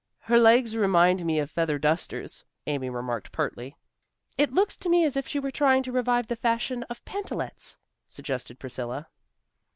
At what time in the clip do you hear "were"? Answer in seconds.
5.39-5.51